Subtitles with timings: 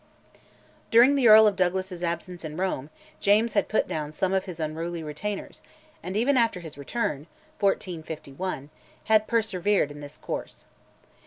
[0.89, 4.59] During the Earl of Douglas's absence in Rome, James had put down some of his
[4.59, 5.61] unruly retainers,
[6.01, 7.27] and even after his return
[7.59, 8.71] (1451)
[9.03, 10.65] had persevered in this course.